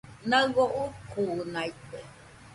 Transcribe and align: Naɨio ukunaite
Naɨio 0.29 0.63
ukunaite 0.85 1.99